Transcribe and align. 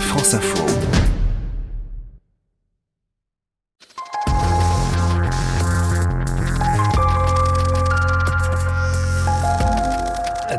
France 0.00 0.34
Info. 0.34 0.95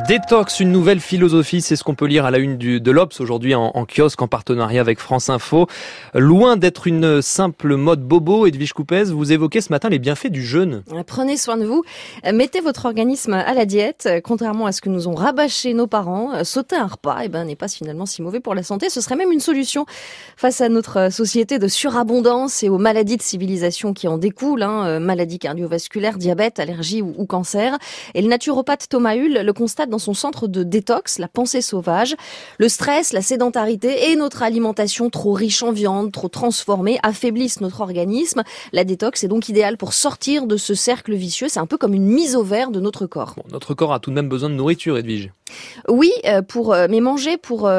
Détox, 0.08 0.62
une 0.62 0.72
nouvelle 0.72 1.02
philosophie, 1.02 1.60
c'est 1.60 1.76
ce 1.76 1.84
qu'on 1.84 1.94
peut 1.94 2.06
lire 2.06 2.24
à 2.24 2.32
la 2.32 2.38
une 2.38 2.58
de 2.58 2.92
l'Obs 2.92 3.20
aujourd'hui 3.20 3.56
en, 3.56 3.86
kiosque 3.86 4.22
en 4.22 4.30
partenariat 4.30 4.80
avec 4.80 5.00
France 5.00 5.30
Info. 5.30 5.68
Loin 6.14 6.56
d'être 6.56 6.88
une 6.88 7.22
simple 7.22 7.76
mode 7.76 8.00
bobo, 8.08 8.46
Edwige 8.46 8.72
Coupez, 8.72 9.04
vous 9.04 9.34
évoquez 9.34 9.60
ce 9.60 9.70
matin 9.70 9.90
les 9.90 10.00
bienfaits 10.00 10.30
du 10.30 10.46
jeûne. 10.46 10.84
Prenez 11.08 11.36
soin 11.36 11.58
de 11.58 11.66
vous, 11.66 11.84
mettez 12.32 12.62
votre 12.62 12.86
organisme 12.86 13.34
à 13.34 13.54
la 13.54 13.66
diète, 13.66 14.08
contrairement 14.24 14.66
à 14.66 14.72
ce 14.72 14.80
que 14.80 14.88
nous 14.88 15.10
ont 15.10 15.14
rabâché 15.14 15.74
nos 15.74 15.88
parents. 15.88 16.42
Sauter 16.46 16.78
un 16.78 16.88
repas, 16.88 17.18
eh 17.26 17.28
ben, 17.28 17.44
n'est 17.44 17.58
pas 17.58 17.68
finalement 17.68 18.06
si 18.06 18.22
mauvais 18.22 18.40
pour 18.40 18.56
la 18.56 18.64
santé, 18.64 18.90
ce 18.90 19.02
serait 19.02 19.18
même 19.18 19.34
une 19.34 19.42
solution 19.42 19.86
face 20.38 20.62
à 20.62 20.70
notre 20.70 21.12
société 21.12 21.60
de 21.60 21.68
surabondance 21.68 22.64
et 22.64 22.70
aux 22.70 22.78
maladies 22.78 23.18
de 23.18 23.24
civilisation 23.24 23.94
qui 23.94 24.08
en 24.08 24.18
découlent, 24.18 24.64
hein, 24.64 25.02
maladies 25.02 25.40
cardiovasculaires, 25.40 26.18
diabète, 26.18 26.62
allergie 26.62 27.02
ou, 27.02 27.14
ou 27.18 27.26
cancer. 27.26 27.78
Et 28.14 28.22
le 28.22 28.30
naturopathe 28.30 28.88
Thomas 28.88 29.18
Hull 29.18 29.42
le 29.44 29.52
constate 29.52 29.90
dans 29.90 29.97
son 30.00 30.14
centre 30.14 30.48
de 30.48 30.64
détox, 30.64 31.20
la 31.20 31.28
pensée 31.28 31.62
sauvage. 31.62 32.16
Le 32.58 32.70
stress, 32.70 33.14
la 33.14 33.22
sédentarité 33.22 34.12
et 34.12 34.16
notre 34.16 34.44
alimentation 34.44 35.10
trop 35.10 35.34
riche 35.34 35.64
en 35.64 35.72
viande, 35.72 36.12
trop 36.12 36.30
transformée, 36.30 37.00
affaiblissent 37.04 37.62
notre 37.62 37.82
organisme. 37.82 38.44
La 38.74 38.84
détox 38.84 39.24
est 39.24 39.28
donc 39.28 39.50
idéale 39.50 39.78
pour 39.78 39.94
sortir 39.94 40.48
de 40.48 40.58
ce 40.58 40.74
cercle 40.74 41.14
vicieux. 41.16 41.48
C'est 41.50 41.60
un 41.60 41.66
peu 41.66 41.78
comme 41.78 41.94
une 41.94 42.08
mise 42.08 42.36
au 42.36 42.44
vert 42.44 42.72
de 42.72 42.80
notre 42.80 43.06
corps. 43.06 43.36
Notre 43.52 43.74
corps 43.74 43.94
a 43.94 44.00
tout 44.00 44.10
de 44.10 44.16
même 44.16 44.30
besoin 44.30 44.50
de 44.50 44.56
nourriture, 44.56 44.98
Edwige. 44.98 45.32
Oui, 45.88 46.12
pour 46.48 46.76
mais 46.90 47.00
manger 47.00 47.38
pour 47.38 47.70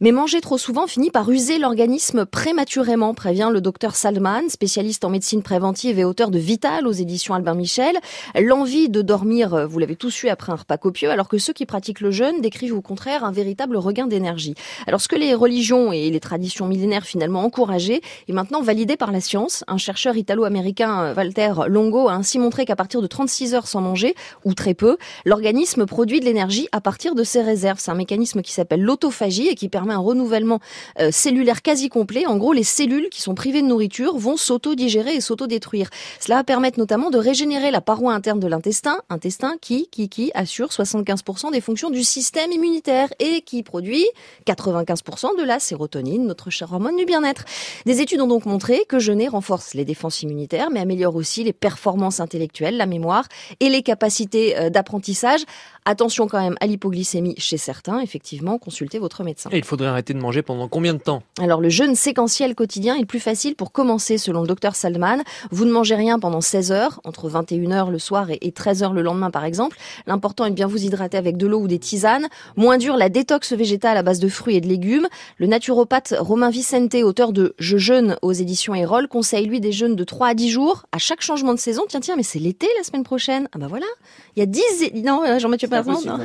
mais 0.00 0.12
manger 0.12 0.40
trop 0.40 0.58
souvent 0.58 0.86
finit 0.86 1.10
par 1.10 1.30
user 1.30 1.58
l'organisme 1.58 2.26
prématurément, 2.26 3.14
prévient 3.14 3.50
le 3.52 3.60
docteur 3.60 3.94
Salman, 3.94 4.48
spécialiste 4.48 5.04
en 5.04 5.10
médecine 5.10 5.42
préventive 5.42 5.98
et 5.98 6.04
auteur 6.04 6.30
de 6.30 6.38
Vital 6.38 6.86
aux 6.86 6.92
éditions 6.92 7.34
Albin 7.34 7.54
Michel. 7.54 7.96
L'envie 8.34 8.88
de 8.88 9.02
dormir, 9.02 9.68
vous 9.68 9.78
l'avez 9.78 9.96
tous 9.96 10.24
eu 10.24 10.28
après 10.28 10.52
un 10.52 10.56
repas 10.56 10.76
copieux, 10.76 11.10
alors 11.10 11.28
que 11.28 11.38
ceux 11.38 11.52
qui 11.52 11.66
pratiquent 11.66 12.00
le 12.00 12.10
jeûne 12.10 12.40
décrivent 12.40 12.76
au 12.76 12.82
contraire 12.82 13.24
un 13.24 13.32
véritable 13.32 13.76
regain 13.76 14.06
d'énergie. 14.06 14.54
Alors 14.86 15.00
ce 15.00 15.08
que 15.08 15.16
les 15.16 15.34
religions 15.34 15.92
et 15.92 16.10
les 16.10 16.20
traditions 16.20 16.66
millénaires 16.66 17.04
finalement 17.04 17.44
encourageaient 17.44 18.00
est 18.28 18.32
maintenant 18.32 18.62
validé 18.62 18.96
par 18.96 19.12
la 19.12 19.20
science. 19.20 19.64
Un 19.68 19.78
chercheur 19.78 20.16
italo-américain, 20.16 21.14
Walter 21.16 21.52
Longo, 21.68 22.08
a 22.08 22.14
ainsi 22.14 22.38
montré 22.38 22.64
qu'à 22.64 22.76
partir 22.76 23.02
de 23.02 23.06
36 23.06 23.54
heures 23.54 23.68
sans 23.68 23.80
manger, 23.80 24.14
ou 24.44 24.54
très 24.54 24.74
peu, 24.74 24.96
l'organisme 25.24 25.86
produit 25.86 26.20
de 26.20 26.24
l'énergie 26.24 26.68
à 26.72 26.80
partir 26.80 26.95
de 26.96 27.24
ses 27.24 27.42
réserves. 27.42 27.78
C'est 27.78 27.90
un 27.90 27.94
mécanisme 27.94 28.42
qui 28.42 28.52
s'appelle 28.52 28.82
l'autophagie 28.82 29.48
et 29.48 29.54
qui 29.54 29.68
permet 29.68 29.94
un 29.94 29.98
renouvellement 29.98 30.60
euh, 30.98 31.10
cellulaire 31.12 31.62
quasi 31.62 31.88
complet. 31.88 32.26
En 32.26 32.36
gros, 32.36 32.52
les 32.52 32.64
cellules 32.64 33.08
qui 33.10 33.20
sont 33.20 33.34
privées 33.34 33.62
de 33.62 33.66
nourriture 33.66 34.16
vont 34.16 34.36
s'auto-digérer 34.36 35.14
et 35.14 35.20
s'auto-détruire. 35.20 35.88
Cela 36.20 36.42
va 36.46 36.56
notamment 36.76 37.10
de 37.10 37.18
régénérer 37.18 37.70
la 37.70 37.80
paroi 37.80 38.12
interne 38.12 38.40
de 38.40 38.46
l'intestin, 38.46 38.98
intestin 39.10 39.54
qui, 39.60 39.88
qui, 39.88 40.08
qui 40.08 40.30
assure 40.34 40.68
75% 40.68 41.52
des 41.52 41.60
fonctions 41.60 41.90
du 41.90 42.02
système 42.02 42.50
immunitaire 42.50 43.08
et 43.18 43.42
qui 43.42 43.62
produit 43.62 44.04
95% 44.46 45.38
de 45.38 45.44
la 45.44 45.58
sérotonine, 45.58 46.26
notre 46.26 46.50
chère 46.50 46.72
hormone 46.72 46.96
du 46.96 47.04
bien-être. 47.04 47.44
Des 47.84 48.00
études 48.00 48.20
ont 48.20 48.26
donc 48.26 48.46
montré 48.46 48.84
que 48.88 48.98
jeûner 48.98 49.28
renforce 49.28 49.74
les 49.74 49.84
défenses 49.84 50.22
immunitaires, 50.22 50.70
mais 50.70 50.80
améliore 50.80 51.14
aussi 51.14 51.44
les 51.44 51.52
performances 51.52 52.20
intellectuelles, 52.20 52.76
la 52.76 52.86
mémoire 52.86 53.26
et 53.60 53.68
les 53.68 53.82
capacités 53.82 54.56
euh, 54.56 54.70
d'apprentissage. 54.70 55.42
Attention 55.88 56.26
quand 56.26 56.40
même 56.40 56.56
à 56.60 56.66
l'hypoglycémie 56.66 57.36
chez 57.38 57.56
certains, 57.56 58.00
effectivement, 58.00 58.58
consultez 58.58 58.98
votre 58.98 59.22
médecin. 59.22 59.48
Et 59.52 59.58
il 59.58 59.64
faudrait 59.64 59.86
arrêter 59.86 60.12
de 60.14 60.18
manger 60.18 60.42
pendant 60.42 60.66
combien 60.66 60.92
de 60.94 60.98
temps? 60.98 61.22
Alors 61.40 61.60
le 61.60 61.68
jeûne 61.68 61.94
séquentiel 61.94 62.56
quotidien 62.56 62.96
est 62.96 63.00
le 63.00 63.06
plus 63.06 63.20
facile 63.20 63.54
pour 63.54 63.70
commencer 63.70 64.18
selon 64.18 64.42
le 64.42 64.48
docteur 64.48 64.74
Salman. 64.74 65.18
Vous 65.52 65.64
ne 65.64 65.70
mangez 65.70 65.94
rien 65.94 66.18
pendant 66.18 66.40
16 66.40 66.72
heures, 66.72 67.00
entre 67.04 67.28
21 67.28 67.70
heures 67.70 67.90
le 67.90 68.00
soir 68.00 68.26
et 68.30 68.50
13 68.52 68.82
heures 68.82 68.92
le 68.92 69.02
lendemain 69.02 69.30
par 69.30 69.44
exemple. 69.44 69.76
L'important 70.06 70.44
est 70.44 70.50
de 70.50 70.56
bien 70.56 70.66
vous 70.66 70.84
hydrater 70.84 71.16
avec 71.16 71.36
de 71.36 71.46
l'eau 71.46 71.60
ou 71.60 71.68
des 71.68 71.78
tisanes. 71.78 72.26
Moins 72.56 72.78
dur, 72.78 72.96
la 72.96 73.08
détox 73.08 73.52
végétale 73.52 73.96
à 73.96 74.02
base 74.02 74.18
de 74.18 74.28
fruits 74.28 74.56
et 74.56 74.60
de 74.60 74.66
légumes. 74.66 75.06
Le 75.36 75.46
naturopathe 75.46 76.14
Romain 76.18 76.50
Vicente, 76.50 76.96
auteur 76.96 77.32
de 77.32 77.54
Je 77.60 77.78
jeûne 77.78 78.16
aux 78.22 78.32
éditions 78.32 78.74
Erol, 78.74 79.06
conseille 79.06 79.46
lui 79.46 79.60
des 79.60 79.70
jeûnes 79.70 79.94
de 79.94 80.04
3 80.04 80.28
à 80.28 80.34
10 80.34 80.50
jours 80.50 80.86
à 80.90 80.98
chaque 80.98 81.22
changement 81.22 81.54
de 81.54 81.60
saison. 81.60 81.84
Tiens, 81.88 82.00
tiens, 82.00 82.16
mais 82.16 82.24
c'est 82.24 82.40
l'été 82.40 82.66
la 82.76 82.82
semaine 82.82 83.04
prochaine. 83.04 83.48
Ah 83.54 83.58
bah 83.58 83.68
voilà. 83.68 83.86
Il 84.34 84.40
y 84.40 84.42
a 84.42 84.46
10... 84.46 84.92
Non, 85.04 85.22
Jean-Mathieu 85.38 85.68
Non. 85.84 86.18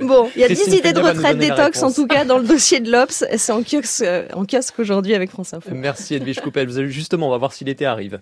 Bon, 0.00 0.30
il 0.34 0.40
y 0.42 0.44
a 0.44 0.48
10 0.48 0.74
idées 0.74 0.92
de 0.92 1.00
retraite 1.00 1.38
détox 1.38 1.82
en 1.82 1.92
tout 1.92 2.06
cas 2.06 2.24
dans 2.24 2.38
le 2.38 2.44
dossier 2.44 2.80
de 2.80 2.90
l'Obs. 2.90 3.24
C'est 3.36 3.52
en 3.52 3.62
kiosque, 3.62 4.04
en 4.34 4.44
kiosque 4.44 4.78
aujourd'hui 4.78 5.14
avec 5.14 5.30
France 5.30 5.54
Info. 5.54 5.70
Merci 5.72 6.14
Edwige 6.14 6.40
Coupel. 6.40 6.68
Justement, 6.88 7.28
on 7.28 7.30
va 7.30 7.38
voir 7.38 7.52
si 7.52 7.64
l'été 7.64 7.86
arrive. 7.86 8.14